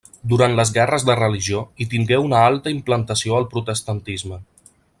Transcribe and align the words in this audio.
Durant 0.29 0.53
les 0.59 0.69
guerres 0.77 1.03
de 1.09 1.15
religió 1.19 1.61
hi 1.83 1.87
tingué 1.91 2.19
una 2.29 2.39
alta 2.47 2.73
implantació 2.77 3.37
el 3.43 3.47
protestantisme. 3.53 4.41